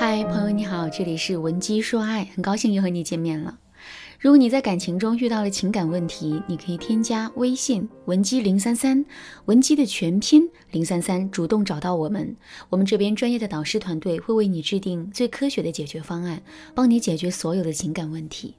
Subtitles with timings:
[0.00, 3.58] 嗨，朋友你好，这里是文姬说爱，很高兴又和你见面了。
[4.20, 9.04] 如果你在感情中遇到了情感问题，你可以添加微信文姬零三三，
[9.46, 12.36] 文姬的全拼零三三，主动找到我们，
[12.70, 16.40] 我们这边专业的导师团队会为你制定最科学的解决方案，
[16.76, 18.54] 帮你解决所有的情感问题。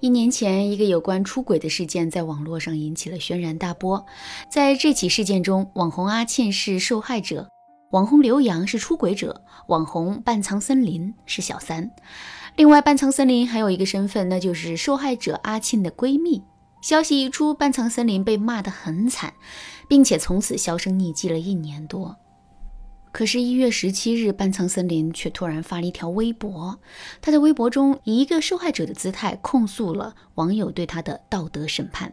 [0.00, 4.04] 一年前，一个有关出轨的事件在网络上引起了轩然大波。
[4.50, 7.48] 在这起事件中，网红阿沁是受害者，
[7.90, 11.90] 网红刘洋是出轨者，网红半藏森林是小三。
[12.54, 16.42] 另外，半藏森林还有一个身份，那就是受害者阿庆的闺蜜。
[16.82, 19.32] 消息一出，半藏森林被骂得很惨，
[19.88, 22.14] 并且从此销声匿迹了一年多。
[23.10, 26.78] 可是，一月十七日，半藏森林却突然发了一条微博。
[27.22, 32.12] 他在微博中以一个受害者的姿态控诉了网友对他的道德审判。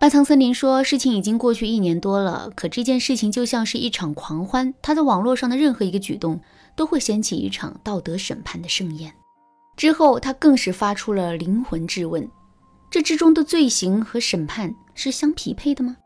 [0.00, 6.40] 巴藏森林说，事情已经过去一年多了，可这件事情就像是一场狂欢，他在网络上的任何一个举动
[6.76, 9.12] 都会掀起一场道德审判的盛宴。
[9.76, 12.30] 之后，他更是发出了灵魂质问：
[12.88, 15.96] 这之中的罪行和审判是相匹配的吗？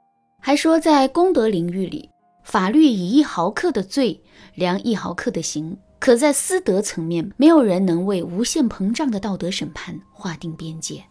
[0.41, 2.09] 还说，在公德领域里。
[2.45, 4.21] 法律以一毫克的罪
[4.57, 11.05] 量一毫克的刑，可在私德层面，没有人能为无限膨胀的道德审判划定边界。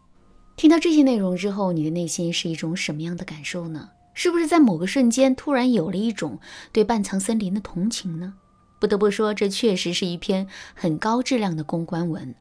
[0.55, 3.89] 听到这些内容之后，你的内心是一种什么样的感受呢？
[4.13, 6.37] 是不是在某个瞬间突然有了一种
[6.71, 8.33] 对半藏森林的同情呢？
[8.79, 12.35] 不得不说，这确实是一篇很高质量的公关文。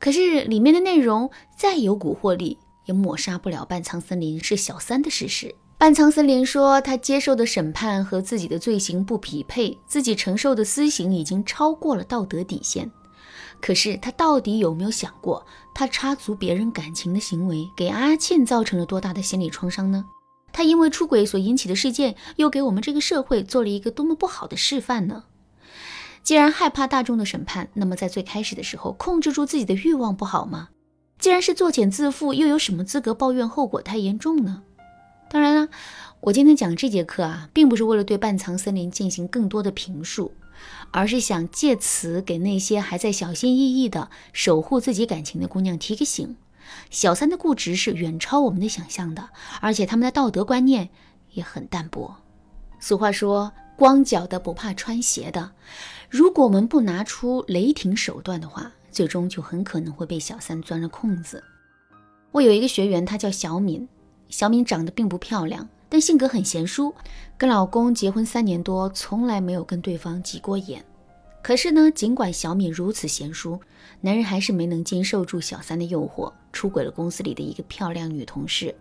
[0.00, 5.54] 可是里面的内容再有蛊惑力，也抹杀不了半藏森林是小三的事实。
[5.76, 12.90] 半藏森林说，他接受的审判和自己的罪行不匹配，自己承受的私刑已经超过了道德底线。
[13.64, 20.04] 可是他到底有没有想过，他插足别人感情的行为给阿沁造成了多大的心理创伤呢？
[20.52, 25.24] 他因为出轨所引起的事件，又给我们这个社会做了一个多么不好的示范呢？
[26.22, 30.68] 既然害怕大众的审判，那么在最开始的时候控制住自己的欲望不好吗？
[31.18, 34.62] 既然是作茧自缚，又有什么资格抱怨后果太严重呢？
[35.30, 35.70] 当然了，
[36.20, 40.32] 我今天讲这节课啊，并不是为了对半藏森林进行更多的评述，
[40.90, 46.36] 而是想借此给那些还在小心翼翼的守护自己感情的姑娘提个醒：
[46.90, 49.30] 小三的固执是远超我们的想象的，
[49.60, 50.90] 而且他们的道德观念
[51.32, 52.16] 也很淡薄。
[52.80, 55.52] 俗话说，光脚的不怕穿鞋的。
[56.08, 61.42] 如果我们不拿出雷霆手段的话，最终就很可能会被小三钻了空子。
[62.30, 63.88] 我有一个学员，她叫小敏。
[64.28, 66.94] 小敏长得并不漂亮，但性格很贤淑，
[67.36, 70.84] 跟老公结婚三年多，从来没有跟对方挤过眼。
[71.42, 73.60] 可是呢，尽管小敏如此贤淑，
[74.00, 78.74] 男人还是没能经受住小三的诱惑，出轨了公司里的一个漂亮女同事。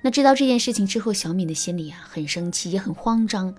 [0.00, 3.54] 那知道这件事情之后，小敏的心里啊很生气，也很慌张，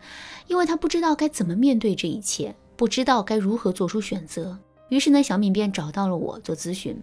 [0.47, 4.58] 因为她不知道该怎么面对这一切，不知道该如何做出选择。
[4.90, 7.00] 于是呢，小敏便找到了我做咨询。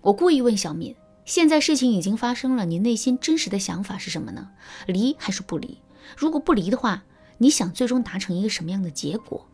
[0.00, 0.94] 我故意问小敏。
[1.30, 4.50] 现在事情已经发生了，你内心真实的想法是什么呢？
[4.88, 5.78] 离还是不离？
[6.16, 7.04] 如果不离的话，
[7.38, 9.46] 你想最终达成一个什么样的结果？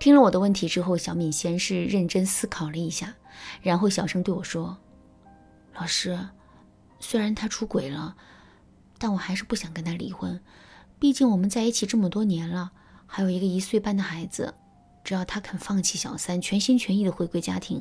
[0.00, 3.14] 听了我的问题之后，小敏先是认真思考了一下，
[3.60, 4.76] 然后小声对我说
[5.78, 6.18] ：“老师，
[6.98, 8.16] 虽然他出轨了，
[8.98, 10.40] 但我还是不想跟他离婚。
[10.98, 12.72] 毕竟我们在一起这么多年了，
[13.06, 14.52] 还有一个一岁半的孩子。
[15.04, 17.80] 只要他肯放弃小三，全心全意的回归家庭，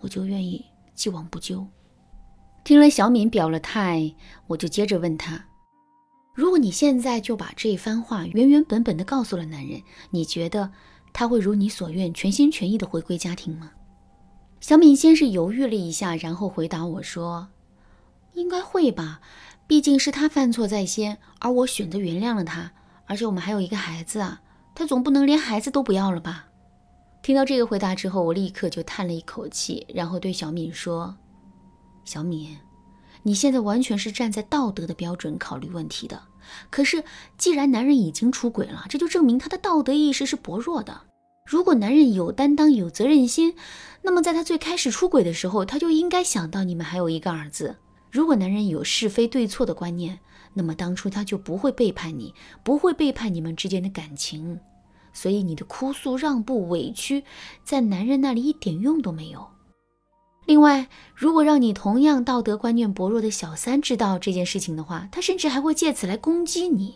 [0.00, 0.64] 我就愿意。”
[0.96, 1.68] 既往不咎。
[2.66, 4.12] 听了小敏表了态，
[4.48, 5.44] 我就接着问她
[6.34, 10.72] ：“如果你现在就把这一番话原原本本的告诉了男人，你觉得
[11.12, 13.70] 他会如你所愿，全心全意的回归家庭吗？”
[14.58, 17.46] 小敏先是犹豫了一下，然后回答我说
[18.34, 19.20] ：“应该会吧，
[19.68, 22.72] 毕竟是他犯错在先，而我选择原谅了他，
[23.06, 24.42] 而且我们还有一个孩子啊，
[24.74, 26.48] 他总不能连孩子都不要了吧？”
[27.22, 31.16] 听到这个回答之后，我立刻就叹了一口气，然后对小敏说
[32.06, 32.56] ：“小敏，
[33.24, 36.22] 你现在完全是站在道德的标准考虑问题的。
[36.70, 37.02] 可是，
[37.36, 41.02] 既然男人已经出轨了，这就证明他的道德意识是薄弱的。
[41.44, 43.56] 如果男人有担当、有责任心，
[44.02, 47.76] 那么在他最开始出轨的时候，他就应该想到你们还有一个儿子。
[48.12, 50.20] 如果男人有是非对错的观念，
[50.54, 52.32] 那么当初他就不会背叛你，
[52.62, 54.60] 不会背叛你们之间的感情。”
[55.12, 57.24] 所以你的哭诉、让步、委屈，
[57.64, 59.48] 在男人那里一点用都没有。
[60.46, 66.94] 另外，如果让你同样道德观念薄弱的小三知道这件事情的话，他甚至还会借此来攻击你。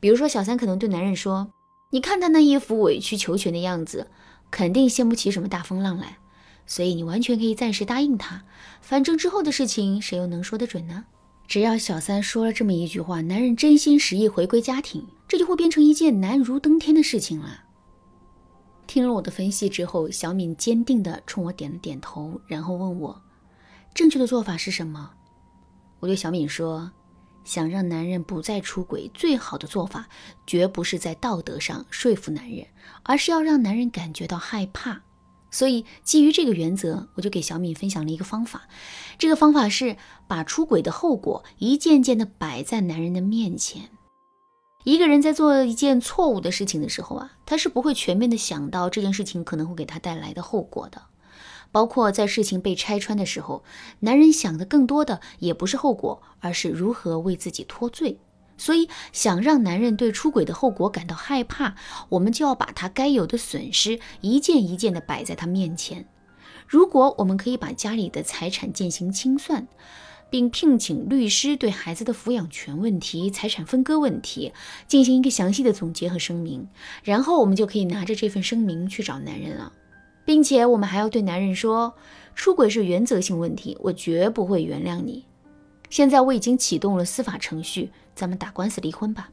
[0.00, 1.52] 比如说，小三可能对男人说
[1.92, 4.08] ：“你看他那一副委曲求全的样子，
[4.50, 6.18] 肯定掀不起什么大风浪来。”
[6.66, 8.42] 所以你完全可以暂时答应他，
[8.80, 11.04] 反正之后的事情谁又能说得准呢？
[11.46, 17.64] 只要小三说了这么一句话，男人真心实意回归家庭，这就会变成一件难如登天的事情了。
[18.90, 23.22] 听了我的分析之后，小敏坚定地冲我点了点头，然后问我
[23.94, 25.12] ：“正确的做法是什么？”
[26.00, 26.90] 我对小敏说
[27.46, 30.08] ：“想让男人不再出轨，最好的做法
[30.44, 32.66] 绝不是在道德上说服男人，
[33.04, 35.02] 而是要让男人感觉到害怕。
[35.52, 38.62] 所以，基于这个原则，我就给小敏分享了一个方法。
[39.18, 39.96] 这个方法是
[40.26, 43.90] 把出轨的后果一件件的摆在男人的面前。”
[44.84, 51.02] 一个人在做一件错误的事情的时候啊，他是不会全面的想到这件事情可能会给他带来的后果的。
[51.70, 53.62] 包括在事情被拆穿的时候，
[54.00, 58.18] 男人想的更多的也不是后果，而是如何为自己脱罪。
[58.56, 61.76] 所以，想让男人对出轨的后果感到害怕，
[62.08, 66.06] 我们就要把他该有的损失一件一件的摆在他面前。
[66.66, 69.68] 如果我们可以把家里的财产进行清算。
[70.30, 74.52] 并聘请律师对孩子的抚养权问题、财产分割问题
[74.86, 76.68] 进行一个详细的总结和声明，
[77.02, 79.72] 然后我们就可以拿着这份声明去找男人了，
[80.24, 81.94] 并且我们还要对男人说，
[82.34, 85.24] 出轨是原则性问题，我绝不会原谅你。
[85.90, 89.28] 现在我已经启动了司法程序，咱们打官司离婚吧。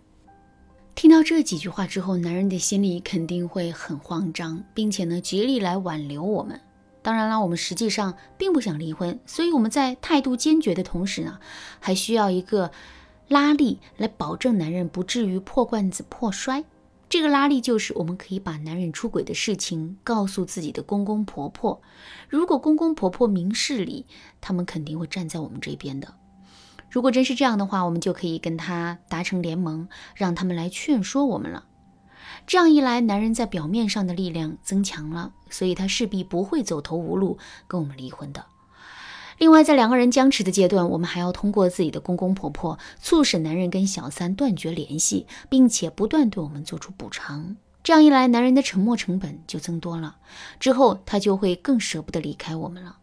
[0.95, 6.59] 听到这几句话之后，男人的心里肯定会很慌张，并且呢，极力来挽留我们。
[7.07, 11.39] 当然了，我们实际上并不想离婚，所以我们在态度坚决的同时呢，
[11.79, 12.69] 还需要一个
[13.29, 16.65] 拉力来保证男人不至于破罐子破摔。
[17.07, 21.81] 这个拉力就是我们可以把男人出轨的事情告诉自己的公公婆婆，
[22.27, 24.05] 如果公公婆婆明事理，
[24.41, 26.13] 他们肯定会站在我们这边的。
[26.89, 31.63] 如果真是这样的话，我们就可以跟他达成联盟，让他们来劝说我们了。
[32.45, 37.37] 这样一来，男人在表面上的力量增强了，所以他势必不会走投无路
[37.67, 38.45] 跟我们离婚的。
[39.37, 47.55] 另外，在两个人僵持的阶段，我们还要通过自己的公公婆婆促使男人跟小三断绝联系，并且不断对我们做出补偿。
[47.83, 50.17] 这样一来，男人的沉默成本就增多了，
[50.59, 52.97] 之后他就会更舍不得离开我们了。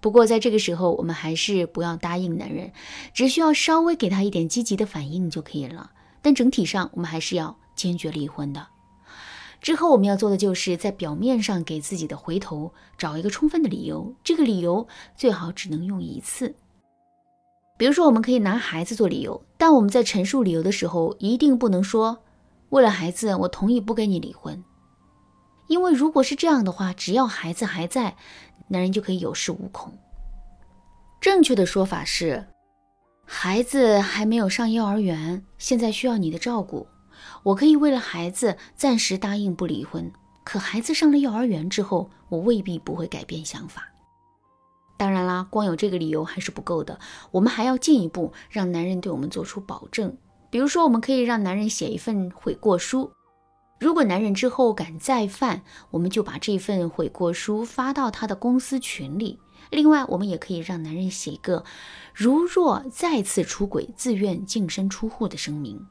[0.00, 2.72] 不过，在这个时候，我们还是不要答应男人，
[3.12, 5.92] 只需要稍微给他一点积极的反应就可以了。
[6.20, 7.56] 但整体上，我们还是要。
[7.74, 8.66] 坚决离婚的
[9.60, 14.14] 之后，我们要做的就是在表面上给自己的回头找一个充分的理由。
[14.22, 14.86] 这个理由
[15.16, 16.54] 最好只能用一次。
[17.78, 22.18] 比如说，我们可以拿孩子做理由，但我们在陈述理由的时候，一定不能说
[22.68, 24.62] “为了孩子，我同意不跟你离婚”。
[25.66, 28.16] 因为如果是这样的话，只要孩子还在，
[28.68, 29.92] 男人就可以有恃无恐。
[31.22, 32.46] 正确的说法是：
[33.24, 36.86] 孩子还没有上幼儿园，现在需要你的照顾。
[37.42, 40.10] 我可以为了孩子暂时答应不离婚，
[40.42, 43.88] 可孩子上了幼儿园之后，我未必不会改变想法。
[44.96, 46.98] 当然啦，光有这个理由还是不够的，
[47.32, 50.16] 我们还要进一步让男人对我们做出保证。
[50.50, 53.10] 比如说，我们可以让男人写一份悔过书，
[53.80, 59.40] 如果男人之后敢再犯，我们就把这份悔过书发到他的公司群里。
[59.70, 61.64] 另外，我们也可以让男人写一个，
[62.14, 65.84] 如若再次出轨，自愿净身出户的声明。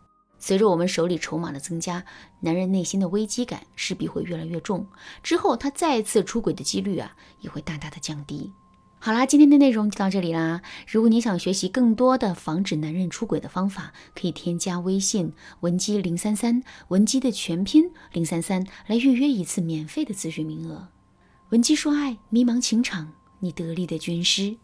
[0.45, 2.03] 随着我们手里筹码的增加，
[2.41, 4.85] 男人内心的危机感势必会越来越重，
[5.23, 8.51] 之后他再次出轨的几率啊也会大大的降低。
[8.99, 10.61] 好啦，今天的内容就到这里啦。
[10.85, 15.31] 如果你想学习更多的防止男人出轨的方法，可以添加微信
[15.61, 20.89] 文姬零三三，文姬的全拼零三三，来预约一次免费的咨询名额。
[21.51, 24.57] 文姬说爱，迷茫情场，你得力的军师。